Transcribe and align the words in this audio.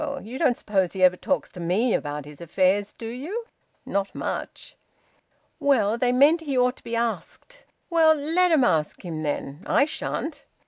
You 0.23 0.39
don't 0.39 0.57
suppose 0.57 0.93
he 0.93 1.03
ever 1.03 1.15
talks 1.15 1.51
to 1.51 1.59
me 1.59 1.93
about 1.93 2.25
his 2.25 2.41
affairs, 2.41 2.91
do 2.91 3.05
you? 3.05 3.45
Not 3.85 4.15
much!" 4.15 4.75
"Well 5.59 5.95
they 5.95 6.11
meant 6.11 6.41
he 6.41 6.57
ought 6.57 6.77
to 6.77 6.83
be 6.83 6.95
asked." 6.95 7.59
"Well, 7.87 8.15
let 8.15 8.49
'em 8.51 8.63
ask 8.63 9.05
him, 9.05 9.21
then. 9.21 9.61
I 9.67 9.85
shan't." 9.85 10.43